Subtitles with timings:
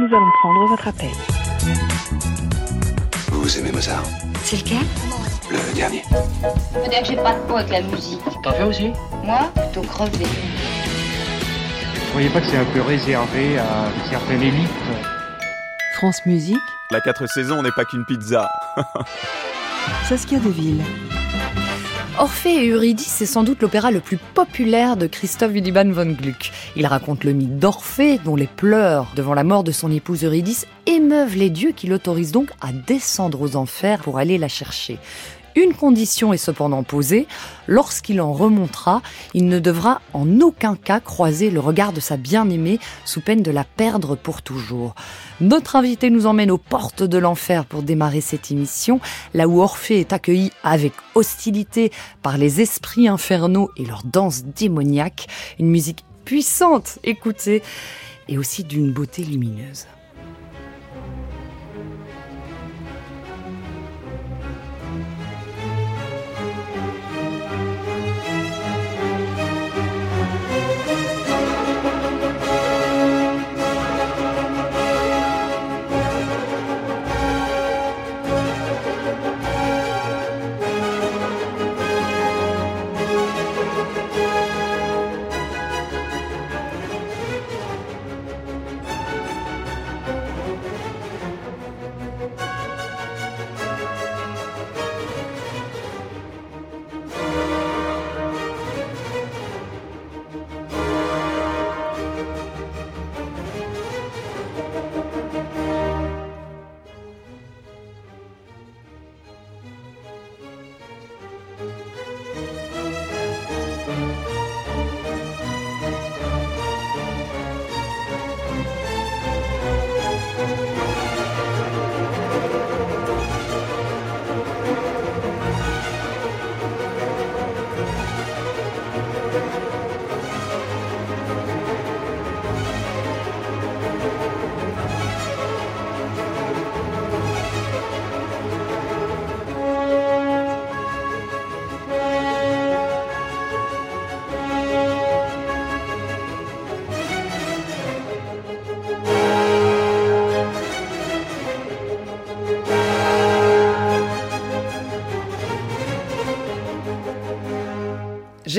[0.00, 1.10] Nous allons prendre votre appel.
[3.30, 4.02] Vous aimez Mozart
[4.42, 4.78] C'est lequel?
[5.50, 6.02] Le dernier.
[6.10, 8.20] Faut dire que j'ai pas de peau avec la musique.
[8.42, 8.92] T'en fais aussi?
[9.24, 10.24] Moi, plutôt crevé.
[10.24, 14.70] Vous croyez pas que c'est un peu réservé à une certaine élite?
[15.96, 16.56] France Musique.
[16.90, 18.48] La quatre saisons n'est pas qu'une pizza.
[20.08, 20.82] Saskia Deville.
[22.20, 26.52] Orphée et Eurydice, c'est sans doute l'opéra le plus populaire de Christoph Willibald von Gluck.
[26.76, 30.66] Il raconte le mythe d'Orphée, dont les pleurs devant la mort de son épouse Eurydice
[30.84, 34.98] émeuvent les dieux qui l'autorisent donc à descendre aux enfers pour aller la chercher.
[35.56, 37.26] Une condition est cependant posée,
[37.66, 39.02] lorsqu'il en remontera,
[39.34, 43.50] il ne devra en aucun cas croiser le regard de sa bien-aimée sous peine de
[43.50, 44.94] la perdre pour toujours.
[45.40, 49.00] Notre invité nous emmène aux portes de l'enfer pour démarrer cette émission,
[49.34, 51.90] là où Orphée est accueilli avec hostilité
[52.22, 55.26] par les esprits infernaux et leur danse démoniaque,
[55.58, 57.62] une musique puissante, écoutée,
[58.28, 59.86] et aussi d'une beauté lumineuse.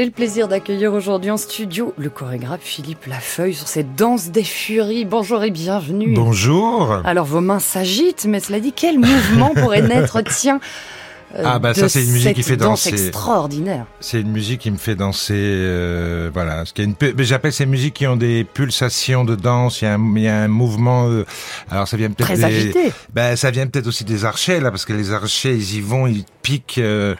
[0.01, 4.43] J'ai le plaisir d'accueillir aujourd'hui en studio le chorégraphe Philippe Lafeuille sur cette danse des
[4.43, 5.05] furies.
[5.05, 6.15] Bonjour et bienvenue.
[6.15, 7.01] Bonjour.
[7.05, 10.59] Alors vos mains s'agitent, mais cela dit, quel mouvement pourrait naître, tiens,
[11.43, 12.89] Ah bah ça c'est une musique qui fait danse danser.
[13.07, 13.85] extraordinaire.
[13.99, 16.65] C'est une musique qui me fait danser, euh, voilà.
[16.65, 19.81] Ce qui est une, j'appelle ces musiques qui ont des pulsations de danse.
[19.81, 21.07] Il y a un, il y a un mouvement.
[21.09, 21.25] euh,
[21.69, 22.91] alors ça vient peut-être Très des, agité.
[23.13, 26.07] ben ça vient peut-être aussi des archers là, parce que les archers ils y vont,
[26.07, 26.77] ils piquent.
[26.79, 27.15] euh,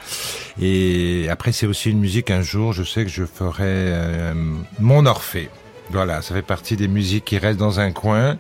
[0.62, 2.32] et après c'est aussi une musique.
[2.32, 4.34] Un jour, je sais que je ferai euh,
[4.80, 5.50] mon Orphée.
[5.90, 8.38] Voilà, ça fait partie des musiques qui restent dans un coin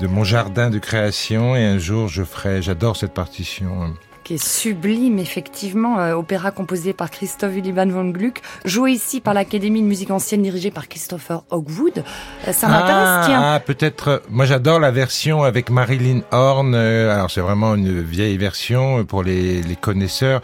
[0.00, 1.56] de mon jardin de création.
[1.56, 2.62] Et un jour, je ferai.
[2.62, 3.94] J'adore cette partition.
[4.28, 9.32] Qui est sublime, effectivement, euh, opéra composé par Christoph Willibald von Gluck, joué ici par
[9.32, 12.04] l'Académie de musique ancienne dirigée par Christopher Hogwood.
[12.46, 13.40] Euh, ça m'intéresse, tiens.
[13.42, 14.08] Ah, peut-être.
[14.08, 16.74] euh, Moi, j'adore la version avec Marilyn Horn.
[16.74, 20.42] alors, c'est vraiment une vieille version pour les, les connaisseurs,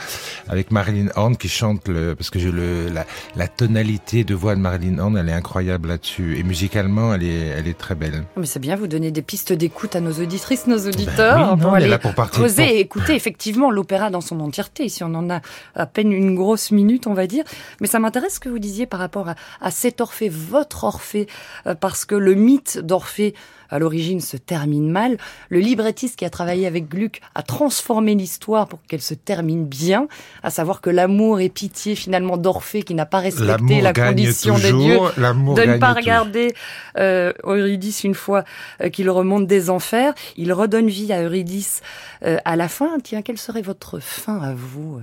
[0.48, 3.04] avec Marilyn Horn qui chante le, parce que je le, la,
[3.36, 6.38] la tonalité de voix de Marilyn Horn, elle est incroyable là-dessus.
[6.38, 8.24] Et musicalement, elle est, elle est très belle.
[8.38, 11.50] Mais c'est bien, vous donnez des pistes d'écoute à nos auditrices, nos auditeurs, Ben oui,
[11.50, 14.40] non, pour on est aller là pour partir- pour- et écouter effectivement l'opéra dans son
[14.40, 14.84] entièreté.
[14.84, 15.40] Ici, on en a
[15.74, 17.44] à peine une grosse minute, on va dire.
[17.80, 21.26] Mais ça m'intéresse ce que vous disiez par rapport à, à cet Orphée, votre Orphée,
[21.66, 23.34] euh, parce que le mythe d'Orphée,
[23.74, 25.16] à l'origine, se termine mal.
[25.48, 30.06] Le librettiste qui a travaillé avec Gluck a transformé l'histoire pour qu'elle se termine bien,
[30.44, 34.72] à savoir que l'amour et pitié finalement d'Orphée qui n'a pas respecté la condition des
[34.72, 35.12] dieux toujours.
[35.16, 36.02] L'amour de ne pas toujours.
[36.02, 36.54] regarder
[36.98, 38.44] euh, Eurydice une fois
[38.80, 40.14] euh, qu'il remonte des enfers.
[40.36, 41.82] Il redonne vie à Eurydice
[42.24, 42.98] euh, à la fin.
[43.02, 45.00] Tiens, quelle serait votre fin à vous?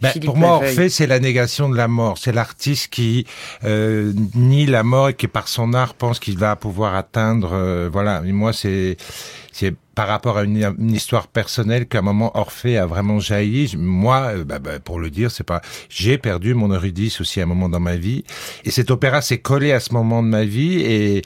[0.00, 0.56] Ben, pour moi.
[0.56, 2.18] Orphée, c'est la négation de la mort.
[2.18, 3.26] C'est l'artiste qui
[3.64, 7.50] euh, nie la mort et qui, par son art, pense qu'il va pouvoir atteindre.
[7.52, 8.22] euh, voilà.
[8.24, 8.96] Et moi, c'est
[9.52, 13.74] c'est par rapport à une, une histoire personnelle qu'à un moment Orphée a vraiment jailli.
[13.76, 15.60] Moi, euh, bah, bah, pour le dire, c'est pas.
[15.90, 18.24] J'ai perdu mon Eurydice aussi à un moment dans ma vie,
[18.64, 20.80] et cet opéra s'est collé à ce moment de ma vie.
[20.80, 21.20] Et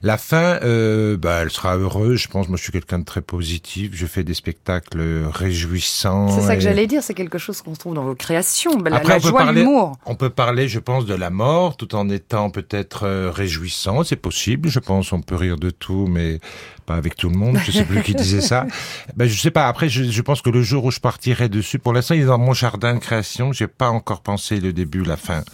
[0.00, 2.18] la fin, euh, bah, elle sera heureuse.
[2.18, 2.48] Je pense.
[2.48, 3.90] Moi, je suis quelqu'un de très positif.
[3.92, 6.28] Je fais des spectacles réjouissants.
[6.30, 8.78] C'est ça que j'allais dire, c'est quelque chose qu'on trouve dans vos créations.
[8.82, 9.92] La, Après, la on peut joie, parler- l'humour.
[10.06, 14.02] On peut parler, je pense, de la mort, tout en étant peut-être euh, réjouissant.
[14.02, 15.12] C'est possible, je pense.
[15.12, 16.40] On peut rire de tout, mais
[16.86, 17.58] pas avec tout le monde.
[17.64, 18.66] Je sais plus qui disait ça.
[19.16, 19.68] Ben, je sais pas.
[19.68, 22.26] Après, je, je pense que le jour où je partirai dessus, pour l'instant, il est
[22.26, 23.52] dans mon jardin de création.
[23.52, 25.44] J'ai pas encore pensé le début, la fin.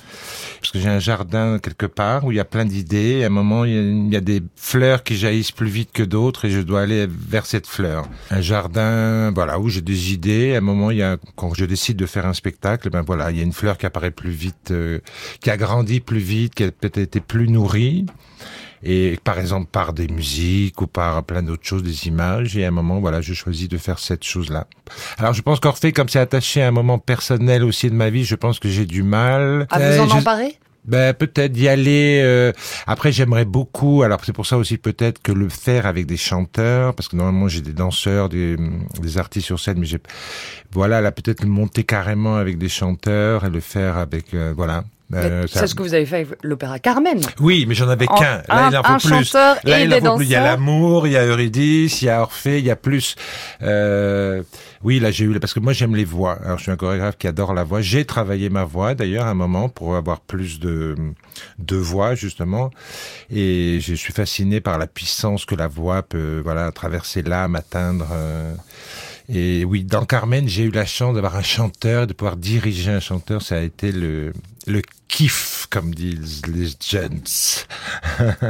[0.61, 3.23] Parce que j'ai un jardin quelque part où il y a plein d'idées.
[3.25, 5.91] À un moment, il y, a, il y a des fleurs qui jaillissent plus vite
[5.93, 8.07] que d'autres et je dois aller vers cette fleur.
[8.31, 10.55] Un jardin, voilà, où j'ai des idées.
[10.55, 13.31] À un moment, il y a, quand je décide de faire un spectacle, ben voilà,
[13.31, 15.01] il y a une fleur qui apparaît plus vite, euh,
[15.41, 18.07] qui a grandi plus vite, qui a peut-être été plus nourrie.
[18.83, 22.57] Et par exemple par des musiques ou par plein d'autres choses, des images.
[22.57, 24.67] Et à un moment, voilà, je choisis de faire cette chose-là.
[25.19, 28.25] Alors je pense qu'Orphée, comme c'est attaché à un moment personnel aussi de ma vie,
[28.25, 29.67] je pense que j'ai du mal.
[29.71, 30.57] À vous en je- emparer?
[30.87, 32.21] Ben peut-être d'y aller.
[32.25, 32.53] euh,
[32.87, 34.03] Après, j'aimerais beaucoup.
[34.03, 37.49] Alors c'est pour ça aussi peut-être que le faire avec des chanteurs, parce que normalement
[37.49, 38.57] j'ai des danseurs, des,
[38.99, 39.99] des artistes sur scène, mais j'ai
[40.73, 44.85] voilà là peut-être le monter carrément avec des chanteurs et le faire avec euh, voilà.
[45.13, 47.21] Euh, ça- C'est ce que vous avez fait avec l'opéra Carmen.
[47.41, 48.15] Oui, mais j'en avais qu'un.
[48.21, 49.33] Là, un- il en un faut plus.
[49.65, 50.25] Là, il en faut plus.
[50.27, 52.77] Il y a l'amour, il y a Eurydice, il y a Orphée, il y a
[52.77, 53.17] plus.
[53.63, 54.43] Euh,
[54.83, 56.39] oui, là, j'ai eu parce que moi j'aime les voix.
[56.45, 57.81] Alors, je suis un chorégraphe qui adore la voix.
[57.81, 60.95] J'ai travaillé ma voix d'ailleurs à un moment pour avoir plus de
[61.59, 62.71] de voix justement,
[63.31, 68.07] et je suis fasciné par la puissance que la voix peut, voilà, traverser l'âme, atteindre.
[68.13, 68.55] euh,
[69.33, 72.99] et oui, dans Carmen, j'ai eu la chance d'avoir un chanteur, de pouvoir diriger un
[72.99, 73.43] chanteur.
[73.43, 74.33] Ça a été le,
[74.67, 77.21] le kiff, comme disent les jeunes.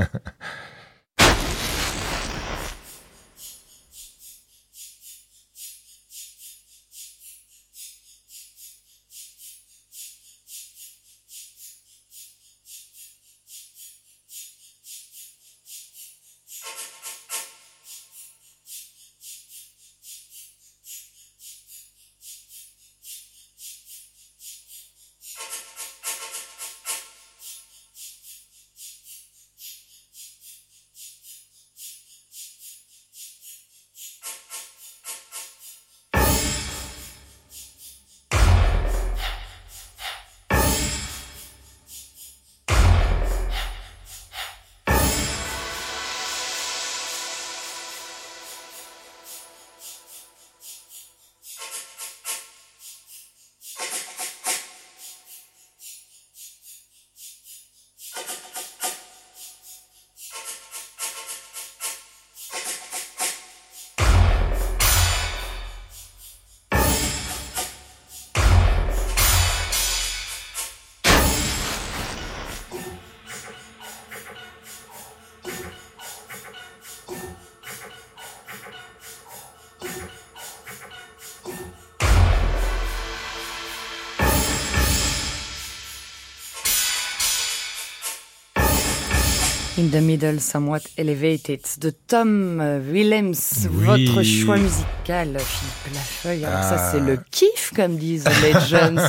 [89.81, 93.33] In the Middle, Somewhat Elevated de Tom euh, Willems,
[93.73, 94.05] Oui.
[94.05, 96.45] votre choix musical, Philippe Lafeuille.
[96.45, 96.91] Alors ça, Ah.
[96.93, 99.01] c'est le kiff, comme disent les jeunes.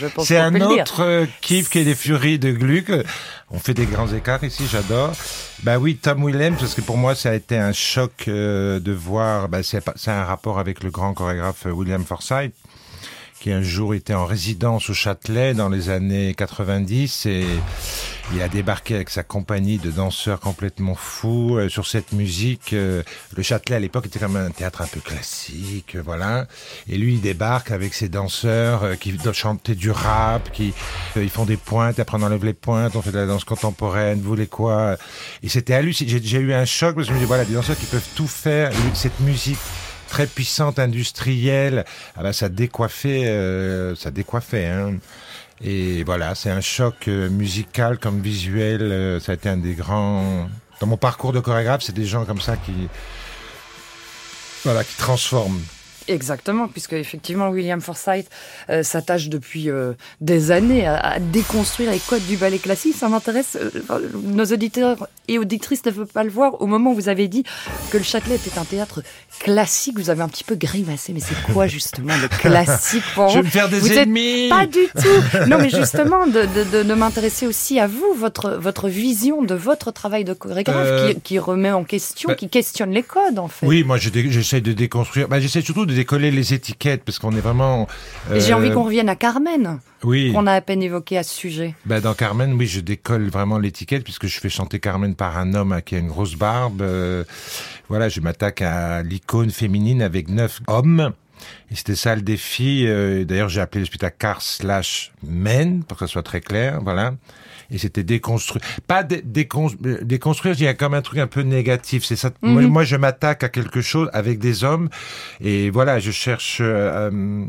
[0.00, 2.90] je pense C'est un peut autre euh, kiff qui est les Furies de Gluck.
[3.52, 5.12] On fait des grands écarts ici, j'adore.
[5.62, 8.90] Bah oui, Tom Williams, parce que pour moi, ça a été un choc euh, de
[8.92, 9.48] voir.
[9.48, 12.54] Bah, c'est un rapport avec le grand chorégraphe William Forsythe,
[13.38, 17.44] qui un jour était en résidence au Châtelet dans les années 90 et
[18.34, 22.72] il a débarqué avec sa compagnie de danseurs complètement fous euh, sur cette musique.
[22.72, 23.02] euh,
[23.36, 26.46] le Châtelet à l'époque était comme un théâtre un peu classique, euh, voilà.
[26.88, 30.74] Et lui, il débarque avec ses danseurs euh, qui chanter du rap, qui
[31.16, 33.44] euh, ils font des pointes, après on enlève les pointes, on fait de la danse
[33.44, 34.96] contemporaine, vous voulez quoi?
[35.42, 36.10] Et c'était hallucinant.
[36.10, 38.08] J'ai- J'ai eu un choc parce que je me dis voilà, des danseurs qui peuvent
[38.16, 39.58] tout faire, cette musique
[40.08, 41.84] très puissante, industrielle,
[42.16, 44.66] ah ben ça décoiffait, euh, ça décoiffait.
[44.66, 44.94] Hein.
[45.62, 48.82] Et voilà, c'est un choc euh, musical comme visuel.
[48.82, 50.48] euh, ça a été un des grands.
[50.80, 52.88] Dans mon parcours de chorégraphe, c'est des gens comme ça qui,
[54.64, 55.62] voilà, qui transforment.
[56.08, 58.28] Exactement, puisque effectivement William Forsythe
[58.70, 62.94] euh, s'attache depuis euh, des années à, à, déconstruire les codes du ballet classique.
[62.96, 63.56] Ça m'intéresse.
[63.60, 63.70] Euh,
[64.22, 66.60] nos auditeurs et auditrices ne peuvent pas le voir.
[66.62, 67.44] Au moment où vous avez dit
[67.90, 69.02] que le Châtelet était un théâtre
[69.40, 71.12] classique, vous avez un petit peu grimacé.
[71.12, 74.48] Mais c'est quoi justement le classique pour Je vais me faire des vous ennemis.
[74.48, 75.46] pas du tout.
[75.48, 79.54] Non, mais justement de, de, de, de m'intéresser aussi à vous, votre votre vision de
[79.54, 83.48] votre travail de chorégraphe qui, qui remet en question, bah, qui questionne les codes en
[83.48, 83.66] fait.
[83.66, 85.28] Oui, moi j'essaie de déconstruire.
[85.28, 87.88] Bah, j'essaie surtout de décoller les étiquettes parce qu'on est vraiment.
[88.32, 90.32] J'ai euh, envie qu'on revienne à Carmen, Oui.
[90.32, 91.74] qu'on a à peine évoqué à ce sujet.
[91.84, 95.54] Bah, dans Carmen, oui, je décolle vraiment l'étiquette puisque je fais chanter Carmen par un
[95.54, 96.82] homme qui a une grosse barbe.
[96.82, 97.24] Euh,
[97.88, 101.12] voilà, je m'attaque à l'icône féminine avec neuf hommes.
[101.70, 102.84] Et c'était ça le défi.
[102.86, 106.80] Euh, D'ailleurs, j'ai appelé le spectacle Car slash Men pour que ça soit très clair.
[106.82, 107.14] Voilà.
[107.70, 108.62] Et c'était déconstruire.
[108.86, 112.04] Pas dé décon euh, déconstruire, il y a comme un truc un peu négatif.
[112.04, 112.30] C'est ça.
[112.42, 112.68] moi, Mhm.
[112.68, 114.88] moi, je m'attaque à quelque chose avec des hommes.
[115.40, 116.58] Et voilà, je cherche.
[116.60, 117.44] euh, euh,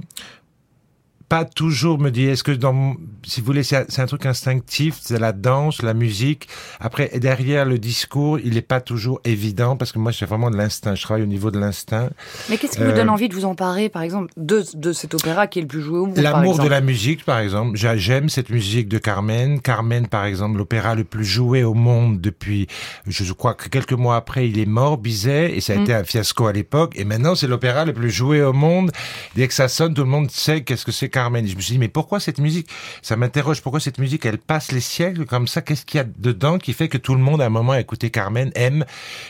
[1.29, 5.19] pas toujours me dire, est-ce que dans, si vous voulez, c'est un- truc instinctif, c'est
[5.19, 6.47] la danse, la musique.
[6.79, 10.55] Après, derrière le discours, il n'est pas toujours évident parce que moi, c'est vraiment de
[10.55, 10.95] l'instinct.
[10.95, 12.09] Je travaille au niveau de l'instinct.
[12.49, 15.13] Mais qu'est-ce qui vous Euh, donne envie de vous emparer, par exemple, de, de cet
[15.15, 17.75] opéra qui est le plus joué au monde L'amour de la musique, par exemple.
[17.77, 19.59] J'a- J'aime cette musique de Carmen.
[19.59, 22.67] Carmen, par exemple, l'opéra le plus joué au monde depuis,
[23.05, 25.81] je crois que quelques mois après, il est mort, Bizet, et ça a Mm.
[25.81, 26.93] été un fiasco à l'époque.
[26.95, 28.91] Et maintenant, c'est l'opéra le plus joué au monde.
[29.35, 31.47] Dès que ça sonne, tout le monde sait qu'est-ce que c'est Carmen.
[31.47, 32.69] Je me suis dit, mais pourquoi cette musique?
[33.01, 33.63] Ça m'interroge.
[33.63, 35.63] Pourquoi cette musique, elle passe les siècles comme ça?
[35.63, 37.79] Qu'est-ce qu'il y a dedans qui fait que tout le monde, à un moment, a
[37.79, 38.85] écouté Carmen, aime?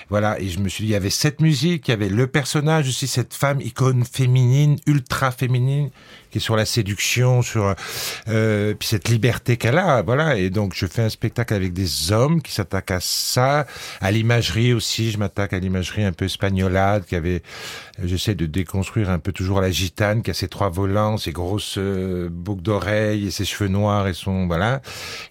[0.09, 0.37] Voilà.
[0.41, 2.89] Et je me suis dit, il y avait cette musique, il y avait le personnage
[2.89, 5.89] aussi, cette femme icône féminine, ultra féminine,
[6.39, 7.75] sur la séduction, sur
[8.27, 10.37] euh, puis cette liberté qu'elle a, voilà.
[10.37, 13.65] Et donc je fais un spectacle avec des hommes qui s'attaquent à ça,
[14.01, 15.11] à l'imagerie aussi.
[15.11, 17.41] Je m'attaque à l'imagerie un peu espagnolade, qui avait,
[18.03, 21.77] j'essaie de déconstruire un peu toujours la gitane, qui a ses trois volants, ses grosses
[21.77, 24.81] euh, boucles d'oreilles et ses cheveux noirs et son voilà.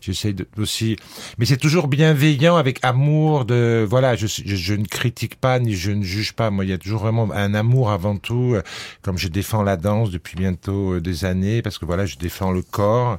[0.00, 0.96] J'essaie aussi,
[1.38, 4.16] mais c'est toujours bienveillant avec amour de voilà.
[4.16, 6.50] Je, je, ne critique pas ni je ne juge pas.
[6.50, 8.56] Moi, il y a toujours vraiment un amour avant tout,
[9.02, 12.52] comme je défends la danse depuis bientôt euh, des années, parce que voilà, je défends
[12.52, 13.18] le corps.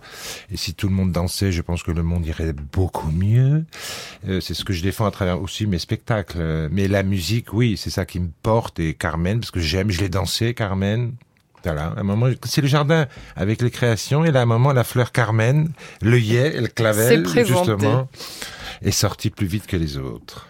[0.52, 3.66] Et si tout le monde dansait, je pense que le monde irait beaucoup mieux.
[4.28, 6.70] Euh, c'est ce que je défends à travers aussi mes spectacles.
[6.72, 8.80] Mais la musique, oui, c'est ça qui me porte.
[8.80, 11.14] Et Carmen, parce que j'aime, je l'ai dansé, Carmen.
[11.64, 14.72] Voilà, à un moment, c'est le jardin avec les créations, et là, à un moment,
[14.72, 15.70] la fleur Carmen,
[16.02, 18.08] l'œillet et le clavel, justement,
[18.82, 20.48] est sorti plus vite que les autres.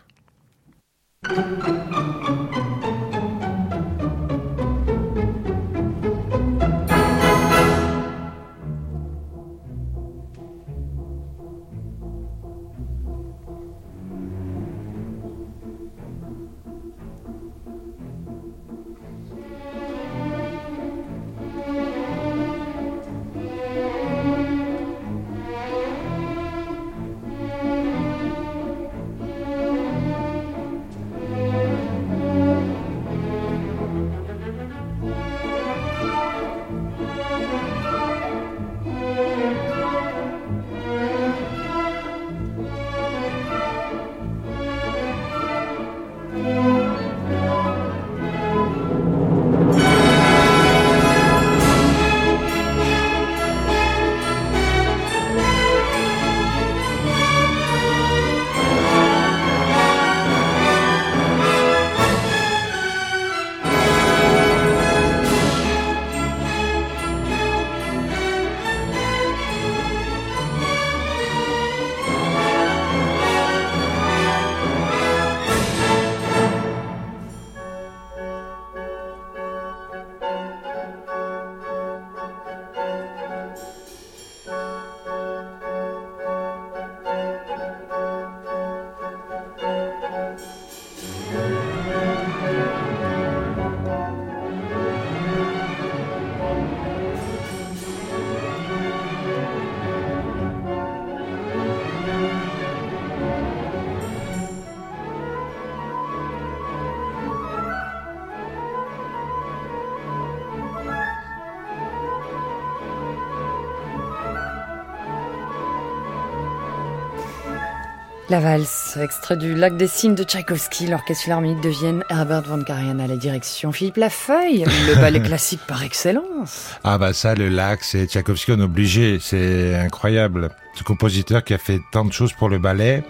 [118.29, 122.61] La valse, extrait du Lac des Cygnes de Tchaïkovski, l'orchestre philharmonique de Vienne, Herbert von
[122.61, 126.71] Karajan à la direction, Philippe Lafeuille, le ballet classique par excellence.
[126.83, 130.49] Ah bah ça, le lac, c'est Tchaïkovski, on est obligé, c'est incroyable.
[130.73, 133.01] Ce compositeur qui a fait tant de choses pour le ballet.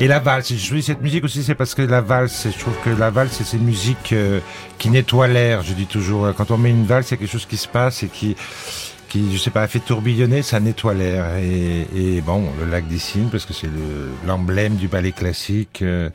[0.00, 2.74] Et la valse, je choisis cette musique aussi, c'est parce que la valse, je trouve
[2.84, 4.40] que la valse, c'est une musique euh,
[4.76, 6.34] qui nettoie l'air, je dis toujours.
[6.36, 8.36] Quand on met une valse, il y a quelque chose qui se passe et qui,
[9.16, 11.24] qui je sais pas, fait tourbillonner, ça nettoie l'air.
[11.38, 15.80] Et, et bon, le lac des Cygnes, parce que c'est le- l'emblème du ballet classique.
[15.82, 16.10] euh,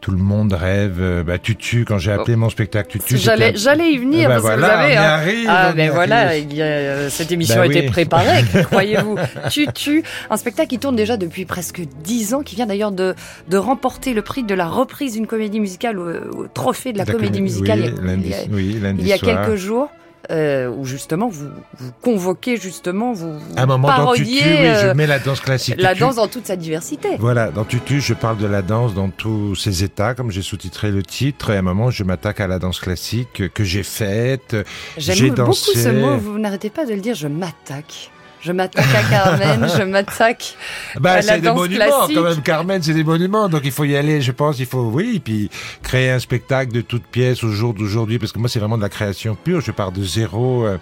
[0.00, 0.96] tout le monde rêve.
[1.00, 4.28] euh, Bah, Tutu, quand j'ai appelé mon spectacle Tutu, J'allais, j'allais y venir Eh ben
[4.28, 4.92] parce que vous voilà, avez.
[4.92, 5.02] on y hein.
[5.02, 9.16] arrive, ah, mais voilà, il y a- euh, cette émission Bah a été préparée, croyez-vous.
[9.48, 13.14] Tutu, un spectacle qui tourne déjà depuis presque dix ans, qui vient d'ailleurs de,
[13.48, 16.10] de remporter le prix de la reprise d'une comédie musicale au,
[16.42, 18.78] au trophée de la, La comédie comé- musicale oui, il y a- lundi- a, oui,
[18.82, 19.88] lundi il y a quelques jours.
[20.30, 24.74] Euh, où justement vous, vous convoquez justement vous, vous un moment dans Tutu, parodiez oui,
[24.80, 25.74] je euh, mets la danse classique.
[25.78, 26.00] la Tutu.
[26.00, 27.16] danse dans toute sa diversité.
[27.18, 30.90] Voilà, dans Tutu, je parle de la danse dans tous ses états, comme j'ai sous-titré
[30.90, 34.56] le titre, et à un moment, je m'attaque à la danse classique que j'ai faite.
[34.96, 35.78] J'ai J'aime beaucoup dansé.
[35.78, 38.10] ce mot, vous n'arrêtez pas de le dire, je m'attaque.
[38.44, 40.56] Je m'attaque à Carmen, je m'attaque
[41.00, 42.14] Bah, à la c'est des monuments, classique.
[42.16, 44.82] quand même, Carmen, c'est des monuments, donc il faut y aller, je pense, il faut,
[44.90, 45.50] oui, puis
[45.82, 48.82] créer un spectacle de toutes pièces au jour d'aujourd'hui, parce que moi, c'est vraiment de
[48.82, 50.76] la création pure, je pars de zéro, euh,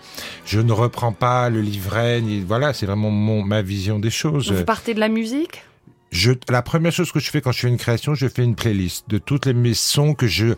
[0.44, 4.50] je ne reprends pas le livret, ni, voilà, c'est vraiment mon, ma vision des choses.
[4.50, 5.62] Vous partez de la musique?
[6.10, 8.54] Je, la première chose que je fais quand je fais une création, je fais une
[8.54, 10.48] playlist de toutes les mes sons que je,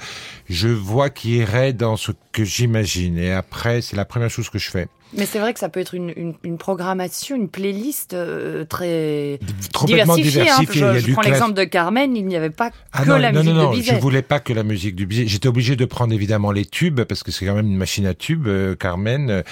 [0.50, 3.18] je vois qui iraient dans ce que j'imagine.
[3.18, 4.88] Et après, c'est la première chose que je fais.
[5.16, 9.38] Mais c'est vrai que ça peut être une, une, une programmation, une playlist euh, très
[9.86, 10.42] diversifiée.
[10.50, 10.60] hein.
[10.60, 10.80] diversifiée.
[10.94, 13.30] Je, je prends classe- l'exemple de Carmen, il n'y avait pas Ah que non, la
[13.32, 13.98] non, musique non, non, de je Bizet.
[14.00, 15.26] voulais pas que la musique du Bizet.
[15.26, 18.14] J'étais obligé de prendre évidemment les tubes parce que c'est quand même une machine à
[18.14, 19.30] tubes, euh, Carmen.
[19.30, 19.42] euh,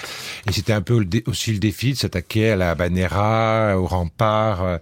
[0.47, 4.63] Et c'était un peu le aussi le défi de s'attaquer à la Banera, au rempart.
[4.63, 4.77] euh.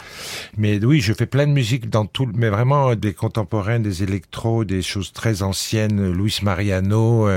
[0.58, 4.66] Mais oui, je fais plein de musique dans tout, mais vraiment des contemporains, des électros,
[4.66, 6.12] des choses très anciennes.
[6.12, 7.28] Luis Mariano,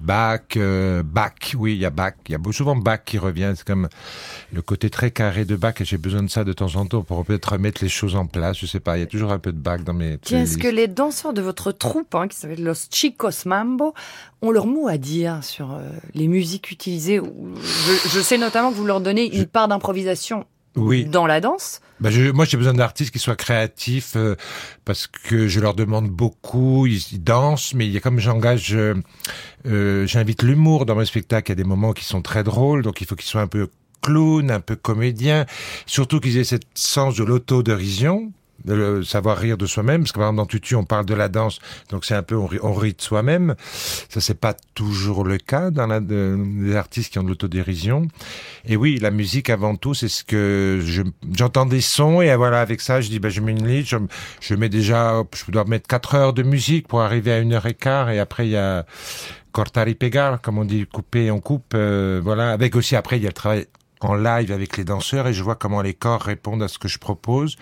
[0.00, 0.40] Bach,
[1.04, 1.32] Bach.
[1.58, 2.14] Oui, il y a Bach.
[2.28, 3.52] Il y a souvent Bach qui revient.
[3.56, 3.88] C'est comme
[4.52, 7.02] le côté très carré de Bach et j'ai besoin de ça de temps en temps
[7.02, 8.58] pour peut-être remettre les choses en place.
[8.58, 8.96] Je sais pas.
[8.96, 10.18] Il y a toujours un peu de Bach dans mes.
[10.18, 13.94] Tiens, est-ce que les danseurs de votre troupe, hein, qui s'appelle Los Chicos Mambo,
[14.42, 15.80] ont leur mot à dire sur euh,
[16.14, 20.44] les musiques utilisées ou- je, je sais notamment que vous leur donnez une part d'improvisation?
[20.76, 21.04] Oui.
[21.04, 21.80] dans la danse.
[22.00, 24.34] Bah, je, moi, j'ai besoin d'artistes qui soient créatifs euh,
[24.84, 26.86] parce que je leur demande beaucoup.
[26.86, 28.94] Ils, ils dansent, mais il y a comme j'engage, euh,
[29.66, 31.50] euh, j'invite l'humour dans mes spectacles.
[31.50, 33.46] Il y a des moments qui sont très drôles, donc il faut qu'ils soient un
[33.46, 33.68] peu
[34.02, 35.46] clown, un peu comédien,
[35.86, 38.32] surtout qu'ils aient cette sens de l'autodérision
[38.66, 41.28] le savoir rire de soi-même, parce que par exemple dans Tutu on parle de la
[41.28, 41.58] danse,
[41.90, 43.54] donc c'est un peu on rit, on rit de soi-même.
[44.08, 48.08] Ça c'est pas toujours le cas dans la, de- des artistes qui ont de l'autodérision.
[48.66, 51.02] Et oui, la musique avant tout, c'est ce que je-
[51.36, 53.96] j'entends des sons et voilà avec ça je dis ben je mets une liste, je,
[54.40, 57.66] je mets déjà, je dois mettre quatre heures de musique pour arriver à une heure
[57.66, 58.86] et quart et après il y a
[59.52, 62.50] cortar y pegar, comme on dit, couper, on coupe, euh, voilà.
[62.50, 63.66] Avec aussi après il y a le travail
[64.00, 66.88] en live avec les danseurs et je vois comment les corps répondent à ce que
[66.88, 67.56] je propose.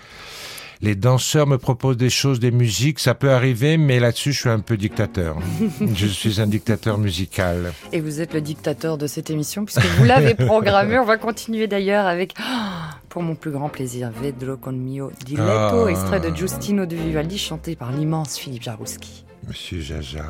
[0.84, 4.48] Les danseurs me proposent des choses, des musiques, ça peut arriver, mais là-dessus, je suis
[4.48, 5.36] un peu dictateur.
[5.94, 7.72] je suis un dictateur musical.
[7.92, 10.98] Et vous êtes le dictateur de cette émission puisque vous l'avez programmé.
[10.98, 12.42] On va continuer d'ailleurs avec, oh,
[13.08, 15.88] pour mon plus grand plaisir, Vedro con mio diletto, Ah.
[15.88, 19.24] extrait de Giustino de Vivaldi chanté par l'immense Philippe Jarouski.
[19.46, 20.24] Monsieur Jaja.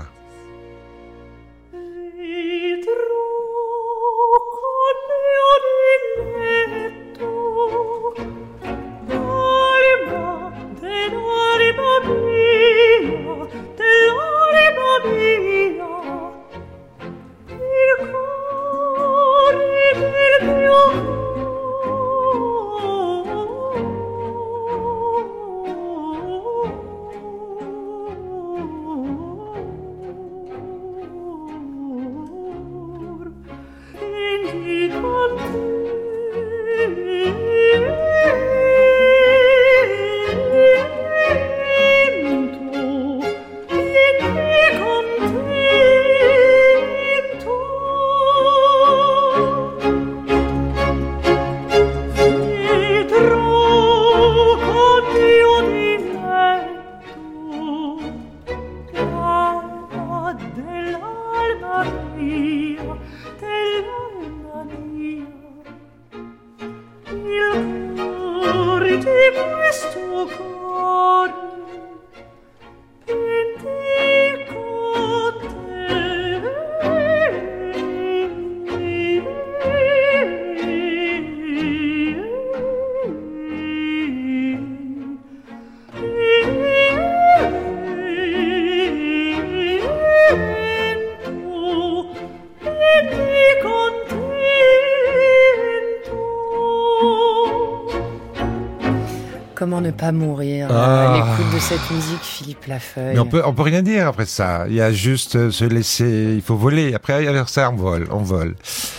[99.83, 101.13] Ne pas mourir euh, Ah.
[101.13, 104.25] à l'écoute de cette musique, Philippe Lafeuille Mais on peut, on peut rien dire après
[104.27, 104.65] ça.
[104.69, 106.95] Il y a juste euh, se laisser, il faut voler.
[106.95, 108.55] Après, alors ça, on vole, on vole.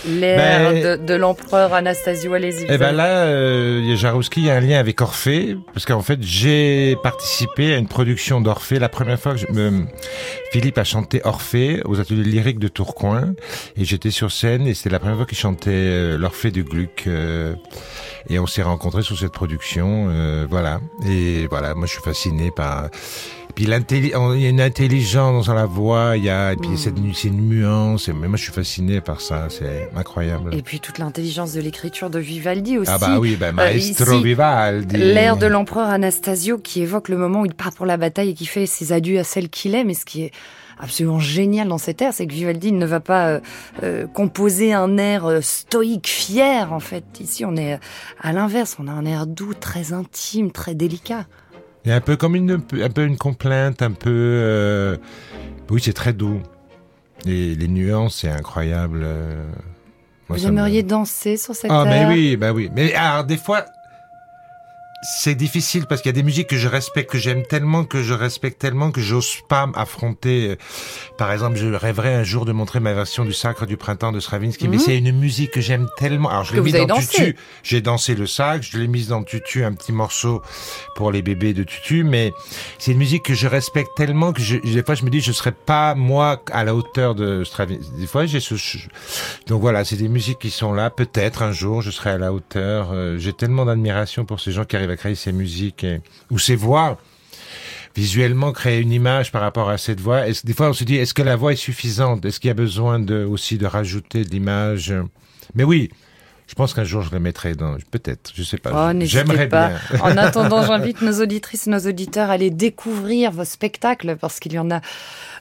[0.06, 2.64] L'air Ben- de, de l'empereur Anastasio, allez-y.
[2.70, 5.56] Et ben là, euh, il y a Jarouski, il y a un lien avec Orphée,
[5.72, 8.78] parce qu'en fait, j'ai participé à une production d'Orphée.
[8.78, 9.86] La première fois que je, me-
[10.52, 13.34] Philippe a chanté Orphée aux ateliers lyriques de Tourcoing,
[13.76, 17.04] et j'étais sur scène, et c'était la première fois qu'il chantait euh, l'Orphée de Gluck.
[17.06, 17.54] euh,
[18.30, 20.80] et on s'est rencontrés sur cette production, euh, voilà.
[21.06, 22.88] Et voilà, moi je suis fasciné par.
[23.54, 26.76] Puis il y a une intelligence dans la voix, il y a et puis Mm.
[26.76, 28.08] cette nu- c'est une nuance.
[28.08, 30.52] Et mais moi je suis fasciné par ça, c'est incroyable.
[30.54, 32.90] Et puis toute l'intelligence de l'écriture de Vivaldi aussi.
[32.92, 34.96] Ah bah oui, bah, Maestro ici, Vivaldi.
[34.96, 38.34] L'air de l'empereur Anastasio qui évoque le moment où il part pour la bataille et
[38.34, 39.88] qui fait ses adieux à celle qu'il aime.
[39.90, 40.32] Et ce qui est
[40.76, 43.40] absolument génial dans cet air, c'est que Vivaldi ne va pas euh,
[43.84, 46.72] euh, composer un air euh, stoïque, fier.
[46.72, 47.78] En fait, ici, on est
[48.20, 48.76] à l'inverse.
[48.80, 51.26] On a un air doux, très intime, très délicat.
[51.84, 54.10] Il y a un peu comme une, un peu une complainte, un peu.
[54.10, 54.96] euh,
[55.70, 56.40] Oui, c'est très doux.
[57.26, 59.00] Et les nuances, c'est incroyable.
[59.04, 59.44] euh,
[60.28, 62.70] moi, Vous me- aimeriez danser sur cette Ah, mais oui, bah oui.
[62.74, 63.64] Mais alors, des fois,
[65.20, 68.02] c'est difficile parce qu'il y a des musiques que je respecte, que j'aime tellement, que
[68.02, 70.56] je respecte tellement, que j'ose pas affronter.
[71.18, 74.20] Par exemple, je rêverais un jour de montrer ma version du Sacre du Printemps de
[74.20, 74.82] Stravinsky, mais Mhm.
[74.82, 76.30] c'est une musique que j'aime tellement.
[76.30, 77.06] Alors, je l'ai mis dans dansé.
[77.08, 77.36] Tutu.
[77.62, 80.42] J'ai dansé le Sacre, je l'ai mise dans Tutu, un petit morceau
[80.96, 82.32] pour les bébés de Tutu, mais
[82.78, 85.32] c'est une musique que je respecte tellement que je, des fois je me dis je
[85.32, 87.90] serais pas moi à la hauteur de Stravinsky.
[87.98, 88.54] Des fois j'ai ce,
[89.46, 90.90] donc voilà, c'est des musiques qui sont là.
[90.90, 92.90] Peut-être un jour je serai à la hauteur.
[92.92, 96.38] Euh, j'ai tellement d'admiration pour ces gens qui arrivent à créer ces musiques et- ou
[96.38, 96.98] ces voix.
[97.96, 100.26] Visuellement, créer une image par rapport à cette voix.
[100.26, 102.24] Est-ce, des fois, on se dit, est-ce que la voix est suffisante?
[102.24, 104.92] Est-ce qu'il y a besoin aussi de rajouter de l'image?
[105.54, 105.90] Mais oui,
[106.46, 107.76] je pense qu'un jour je les mettrai dans.
[107.90, 108.90] Peut-être, je sais pas.
[108.92, 109.68] Oh, J'aimerais pas.
[109.68, 110.00] bien.
[110.02, 114.58] En attendant, j'invite nos auditrices, nos auditeurs à aller découvrir vos spectacles parce qu'il y
[114.58, 114.80] en a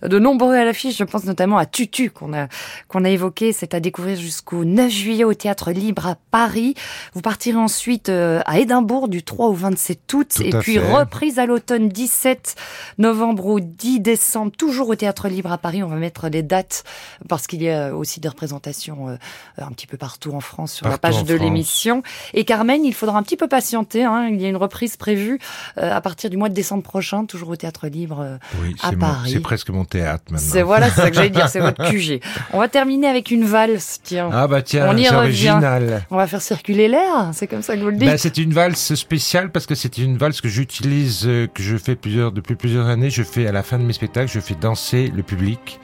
[0.02, 0.98] de nombreux à l'affiche.
[0.98, 2.48] Je pense notamment à Tutu qu'on a
[2.88, 3.52] qu'on a évoqué.
[3.52, 6.74] C'est à découvrir jusqu'au 9 juillet au Théâtre Libre à Paris.
[7.14, 10.94] Vous partirez ensuite euh, à Édimbourg du 3 au 27 août Tout et puis fait.
[10.94, 12.56] reprise à l'automne 17
[12.98, 15.84] novembre au 10 décembre, toujours au Théâtre Libre à Paris.
[15.84, 16.84] On va mettre les dates
[17.28, 19.16] parce qu'il y a aussi des représentations euh,
[19.58, 22.04] un petit peu partout en France sur la page de l'émission.
[22.34, 24.04] Et Carmen, il faudra un petit peu patienter.
[24.04, 24.30] Hein.
[24.32, 25.40] Il y a une reprise prévue
[25.78, 28.92] euh, à partir du mois de décembre prochain, toujours au Théâtre Libre euh, Oui, à
[28.94, 29.32] Paris.
[29.34, 30.48] c'est presque mon théâtre maintenant.
[30.52, 32.22] C'est voilà, c'est ça que j'allais dire, c'est votre QG.
[32.54, 34.30] On va terminer avec une valse, tiens.
[34.32, 35.50] Ah bah tiens, On y c'est revient.
[35.50, 36.06] original.
[36.12, 38.08] On va faire circuler l'air, c'est comme ça que vous le dites.
[38.10, 41.78] Ben, c'est une valse spéciale parce que c'est une valse que j'utilise, euh, que je
[41.78, 43.10] fais plusieurs, depuis plusieurs années.
[43.10, 45.80] Je fais à la fin de mes spectacles, je fais danser le public.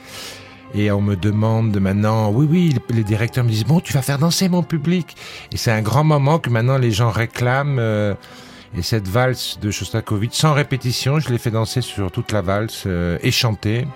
[0.76, 4.20] Et on me demande maintenant, oui, oui, les- directeurs me disent, bon, tu vas faire
[4.20, 5.16] danser mon public.
[5.52, 7.80] Et c'est un grand moment que maintenant les gens réclament.
[7.80, 8.14] euh,
[8.78, 12.84] et cette valse de Shostakovich, sans répétition, je l'ai fait danser sur toute la valse
[12.86, 13.88] euh, et chanter.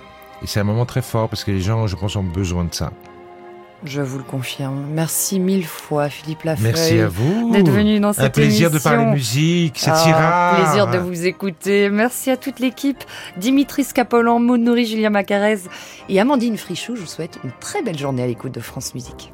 [0.42, 2.74] Et c'est un moment très fort parce que les gens, je pense, ont besoin de
[2.74, 2.92] ça.
[3.86, 4.86] Je vous le confirme.
[4.93, 6.63] Merci mille fois, Philippe Lafeuille.
[6.67, 7.52] Merci à vous.
[7.52, 8.89] D'être venu dans cette Un plaisir de émission.
[8.91, 10.56] parler musique, c'est Ah, si rare.
[10.63, 11.89] Plaisir de vous écouter.
[11.89, 13.04] Merci à toute l'équipe.
[13.38, 15.60] Dimitri Scapolan, Maud Nourri, Julien Macarez
[16.08, 16.96] et Amandine Frichou.
[16.96, 19.34] Je vous souhaite une très belle journée à l'écoute de France Musique.